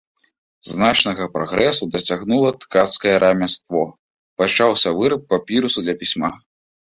Значнага 0.69 1.25
прагрэсу 1.35 1.87
дасягнула 1.95 2.49
ткацкае 2.63 3.13
рамяство, 3.25 3.83
пачаўся 4.43 4.89
выраб 5.03 5.21
папірусу 5.35 5.79
для 5.85 5.95
пісьма. 6.03 6.33